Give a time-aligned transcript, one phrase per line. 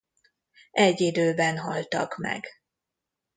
[0.71, 2.45] Egy időben haltak meg.